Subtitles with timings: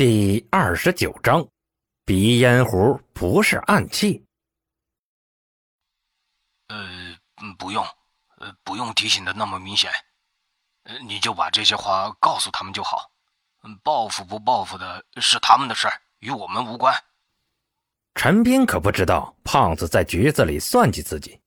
[0.00, 1.46] 第二十九章，
[2.06, 4.24] 鼻烟壶不是暗器。
[6.68, 6.88] 呃，
[7.58, 7.84] 不用，
[8.38, 9.90] 呃，不用提醒的那么明显，
[10.84, 13.10] 呃，你就把这些话告诉他们就好。
[13.82, 16.94] 报复不报复的是他们的事儿，与我们无关。
[18.14, 21.38] 陈斌可不知道胖子在局子里算计自己。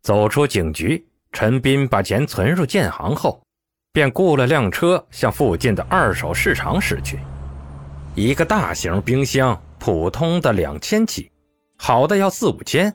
[0.00, 3.38] 走出警局，陈斌把钱存入建行后，
[3.92, 7.18] 便雇了辆车向附近的二手市场驶去。
[8.16, 11.30] 一个大型冰箱，普通的两千起，
[11.76, 12.92] 好的要四五千。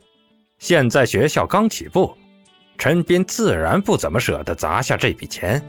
[0.58, 2.18] 现在学校刚起步，
[2.76, 5.64] 陈斌自然不怎么舍得砸下这笔钱。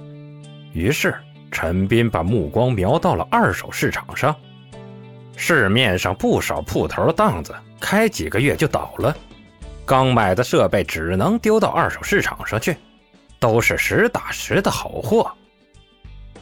[0.73, 1.15] 于是，
[1.51, 4.35] 陈斌把目光瞄到了二手市场上。
[5.37, 9.15] 市面上不少铺头档子，开几个月就倒了，
[9.85, 12.75] 刚买的设备只能丢到二手市场上去，
[13.39, 15.31] 都是实打实的好货。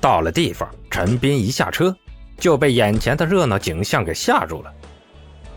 [0.01, 1.93] 到了地方，陈斌一下车。
[2.41, 4.73] 就被眼前的热闹景象给吓住了。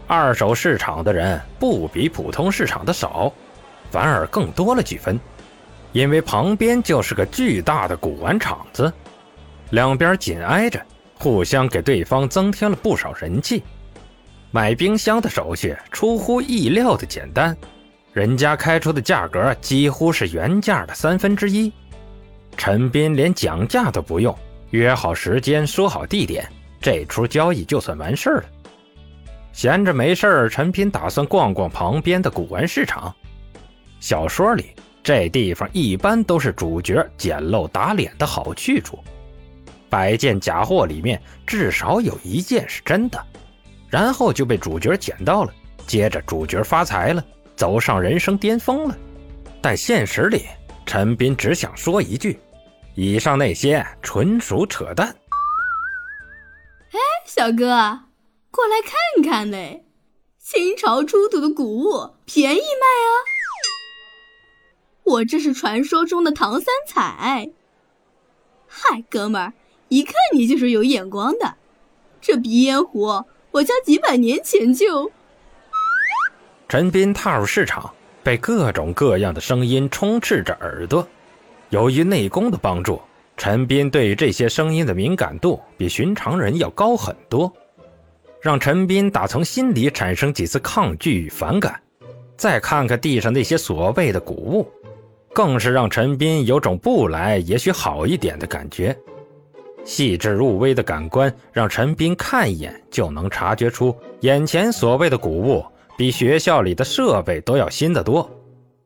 [0.05, 3.33] 二手市场的人不比普通市场的少，
[3.89, 5.19] 反而更多了几分，
[5.93, 8.91] 因为旁边就是个巨大的古玩厂子，
[9.71, 10.79] 两边紧挨着，
[11.17, 13.63] 互相给对方增添了不少人气。
[14.51, 17.57] 买冰箱的手续出乎意料的简单，
[18.11, 21.71] 人家开出的价格几乎是原价的三分之一。
[22.55, 24.37] 陈斌连讲价都不用，
[24.69, 26.47] 约好时间，说好地点。
[26.83, 28.43] 这出交易就算完事儿了。
[29.53, 33.15] 闲着没事儿，陈斌打算逛逛旁边的古玩市场。
[34.01, 38.99] 小说里这地方一般都是主角捡漏打脸的好去处，
[39.89, 43.17] 百件假货里面至少有一件是真的，
[43.87, 45.53] 然后就被主角捡到了，
[45.87, 47.23] 接着主角发财了，
[47.55, 48.97] 走上人生巅峰了。
[49.61, 50.47] 但现实里，
[50.85, 52.37] 陈斌只想说一句：
[52.93, 55.15] 以上那些纯属扯淡。
[57.35, 57.65] 小哥，
[58.51, 59.87] 过来看看嘞！
[60.37, 63.09] 清朝出土的古物，便宜卖啊！
[65.03, 67.49] 我这是传说中的唐三彩。
[68.67, 69.53] 嗨，哥们儿，
[69.87, 71.55] 一看你就是有眼光的。
[72.21, 75.11] 这鼻烟壶，我家几百年前就……
[76.69, 77.91] 陈斌踏入市场，
[78.21, 81.07] 被各种各样的声音充斥着耳朵。
[81.69, 83.01] 由于内功的帮助。
[83.35, 87.51] 陈斌对于这些声音的敏感度比寻常人要高很多，
[88.41, 91.79] 让陈斌打从心里产生几次抗拒与反感。
[92.37, 94.71] 再看看地上那些所谓的古物，
[95.33, 98.95] 更是让陈斌有种不来也许好一点的感觉。
[99.83, 105.65] 细致入微的感官让陈斌看一眼就能察觉出，眼前所谓的古物
[105.97, 108.29] 比学校里的设备都要新得多，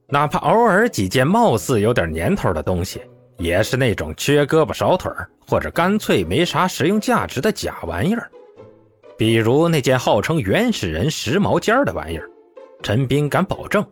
[0.08, 3.02] 哪怕偶尔几件貌似有点年头的东西。
[3.38, 5.12] 也是那种缺胳膊少腿，
[5.48, 8.30] 或者干脆没啥实用价值的假玩意儿，
[9.18, 12.30] 比如那件号称原始人时髦尖的玩意儿。
[12.84, 13.86] 陈斌敢保证，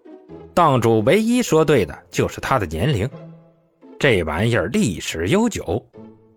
[0.53, 3.09] 档主唯一说对的就是他的年龄。
[3.97, 5.83] 这玩意儿历史悠久，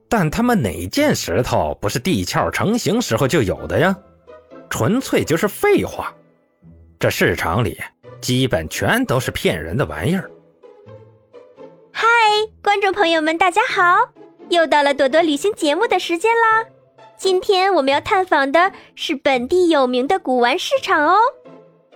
[0.08, 3.96] 但他们哪件石头不是地壳成型时候就有的呀？
[4.70, 6.14] 纯粹就是废话。
[6.98, 7.78] 这市场里
[8.20, 10.30] 基本全都是骗人的玩意儿。
[12.00, 12.06] 嗨，
[12.62, 13.82] 观众朋友们，大家好！
[14.50, 16.64] 又到了朵朵旅行节目的时间啦。
[17.16, 21.18] 今天我们要探访的是本地有名的古玩市场哦。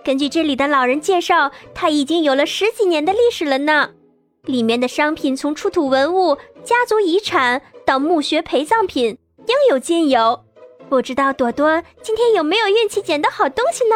[0.03, 3.91] 根据这里的老人介绍，它已经有了十几年的历史了呢。
[4.43, 10.43] 里面的商品从出土文物、家族遗产到墓穴陪葬品，应有尽有。
[10.89, 13.95] 不知道朵朵今天有没有运气捡到好东西呢？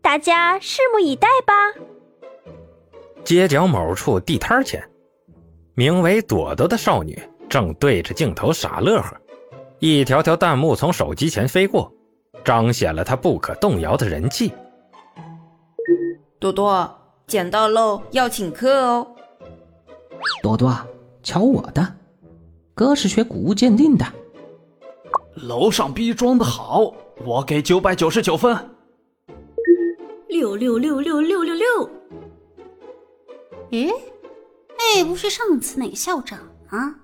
[0.00, 1.72] 大家拭目以待吧。
[3.24, 4.88] 街角某处地摊前。
[5.76, 9.16] 名为朵朵的少女正对着镜头傻乐呵，
[9.80, 11.92] 一条条弹幕从手机前飞过，
[12.44, 14.52] 彰显了她不可动摇的人气。
[16.38, 16.88] 朵朵
[17.26, 19.04] 捡到漏要请客哦。
[20.44, 20.72] 朵朵，
[21.24, 21.84] 瞧我的，
[22.72, 24.06] 哥是学古物鉴定的。
[25.34, 26.94] 楼上逼装的好，
[27.24, 28.56] 我给九百九十九分。
[30.28, 31.90] 六六六六六六六。
[33.72, 33.90] 诶。
[34.92, 36.38] 这不是上次那个校长
[36.68, 36.94] 啊？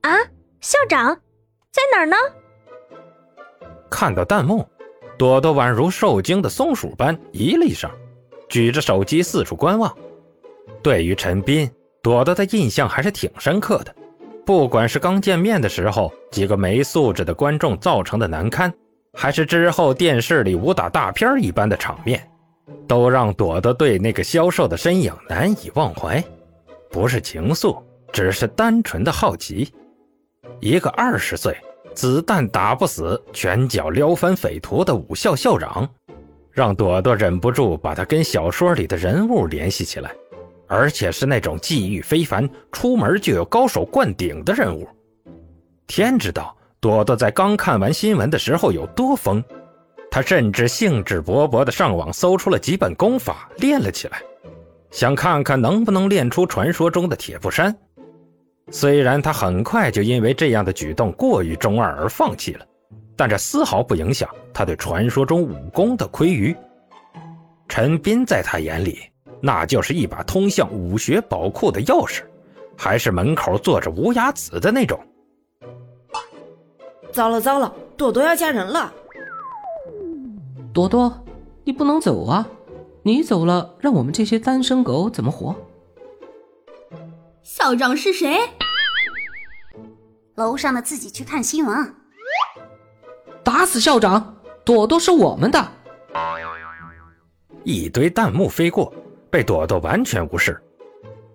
[0.00, 0.16] 啊，
[0.60, 1.14] 校长
[1.70, 2.16] 在哪儿呢？
[3.90, 4.66] 看到弹幕，
[5.18, 7.90] 朵朵宛如受惊的松鼠般一了一声，
[8.48, 9.94] 举着手机四处观望。
[10.82, 11.70] 对于陈斌，
[12.02, 13.94] 朵朵的印象还是挺深刻的。
[14.46, 18.72] 不管是刚见面的时候几个没素质的观众造成的难堪，
[19.12, 22.26] 还是之后电视里武打大片一般的场面，
[22.88, 26.24] 都让朵朵对那个消瘦的身影难以忘怀。
[26.96, 27.78] 不是情愫，
[28.10, 29.70] 只是单纯的好奇。
[30.60, 31.54] 一个二十岁
[31.94, 35.86] 子弹打不死，拳脚撩翻匪徒的武校校长，
[36.50, 40.10] 让朵朵忍不住把他跟小说里的人物联系起来，
[40.66, 44.88] 而且是那种际遇非凡、出门就有高手灌顶的人物。
[45.86, 49.44] 天知道朵朵在刚看完新闻的时候有多疯，
[50.10, 54.22] 她甚至兴致勃勃地上网搜出了几本功法，练了起来，
[54.96, 57.76] 想看看能不能练出传说中的铁布衫。
[58.70, 62.64] 虽然他很快就因为这样的举动过于中二而放弃了，
[63.14, 66.56] 但这丝毫不影响他对传说中武功的窥觎。
[67.68, 69.00] 陈斌在他眼里，
[69.38, 72.22] 那就是一把通向武学宝库的钥匙，
[72.74, 74.98] 还是门口坐着无崖子的那种。
[77.12, 78.90] 糟了糟了，朵朵要嫁人了！
[80.72, 81.22] 朵朵，
[81.64, 82.48] 你不能走啊！
[83.06, 85.54] 你走了，让我们这些单身狗怎么活？
[87.44, 88.36] 校长是谁？
[90.34, 91.94] 楼上的自己去看新闻。
[93.44, 94.36] 打死校长！
[94.64, 95.70] 朵朵是我们的。
[97.62, 98.92] 一堆弹幕飞过，
[99.30, 100.60] 被朵朵完全无视。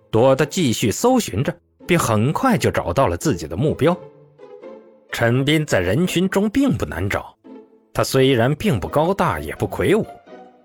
[0.09, 1.57] 朵朵继续搜寻着，
[1.87, 3.97] 并很快就找到了自己的目标。
[5.09, 7.33] 陈斌在人群中并不难找，
[7.93, 10.05] 他虽然并不高大，也不魁梧，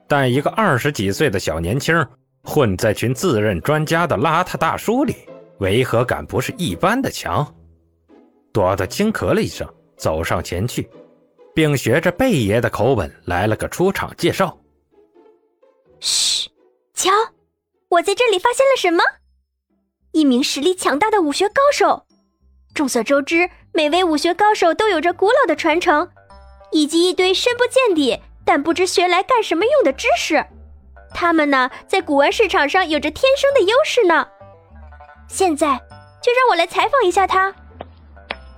[0.08, 2.06] 但一个二十几岁的小年轻
[2.42, 5.16] 混在群自认专家的邋遢大叔里，
[5.58, 7.54] 违和感不是一般的强。
[8.52, 10.88] 朵朵轻咳了一声，走上前去，
[11.54, 14.58] 并学着贝爷的口吻来了个出场介绍
[16.00, 16.48] ：“嘘，
[16.94, 17.10] 瞧，
[17.88, 19.02] 我在这里发现了什么？
[20.12, 22.06] 一名实力强大的武学高手。
[22.74, 26.08] 众所周知。”每位武学高手都有着古老的传承，
[26.72, 30.42] 以及一堆深不见底但不知学来干什么用的知识。
[31.12, 34.26] 他们呢，在古玩市场上有着天生的优势呢。
[35.28, 35.66] 现在
[36.22, 37.52] 就让我来采访一下他。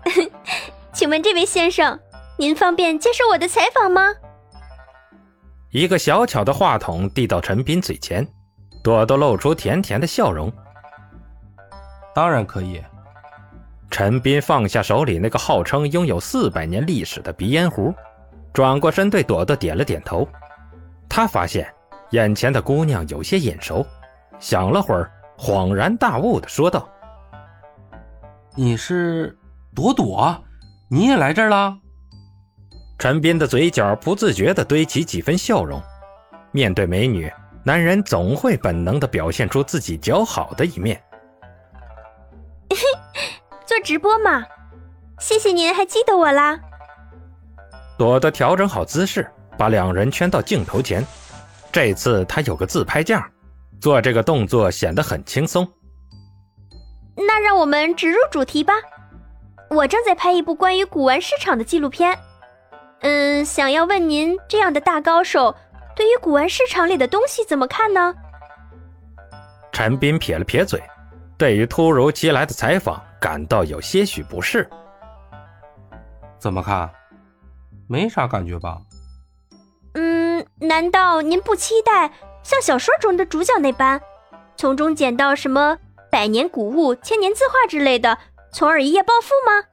[0.92, 1.98] 请问这位先生，
[2.36, 4.14] 您方便接受我的采访吗？
[5.70, 8.26] 一个小巧的话筒递到陈斌嘴前，
[8.82, 10.52] 朵朵露出甜甜的笑容。
[12.14, 12.82] 当然可以。
[13.90, 17.94] 陈斌放下手里那个号称拥有四百年历史的鼻烟壶，
[18.52, 20.26] 转过身对朵朵点了点头。
[21.08, 21.72] 他发现
[22.10, 23.86] 眼前的姑娘有些眼熟，
[24.38, 26.88] 想了会儿，恍然大悟的说道
[28.54, 29.36] ：“你是
[29.74, 30.36] 朵朵？
[30.88, 31.76] 你也来这儿了？”
[32.98, 35.80] 陈斌的嘴角不自觉地堆起几分笑容。
[36.50, 41.00] 面对美女，男人总会本能地表现出自己姣好的一面。
[43.66, 44.44] 做直播嘛，
[45.20, 46.58] 谢谢您还记得我啦。
[47.98, 49.28] 朵朵调整好姿势，
[49.58, 51.04] 把两人圈到镜头前。
[51.72, 53.28] 这次她有个自拍架，
[53.80, 55.68] 做这个动作显得很轻松。
[57.16, 58.72] 那让我们直入主题吧。
[59.68, 62.16] 我正在拍一部关于古玩市场的纪录片，
[63.00, 65.54] 嗯，想要问您这样的大高手，
[65.96, 68.14] 对于古玩市场里的东西怎么看呢？
[69.72, 70.80] 陈斌撇了撇嘴，
[71.36, 73.02] 对于突如其来的采访。
[73.20, 74.70] 感到有些许不适。
[76.38, 76.88] 怎么看？
[77.88, 78.82] 没啥感觉吧？
[79.94, 82.12] 嗯，难道您不期待
[82.42, 84.00] 像小说中的主角那般，
[84.56, 85.78] 从中捡到什么
[86.10, 88.18] 百年古物、千年字画之类的，
[88.52, 89.64] 从而一夜暴富吗？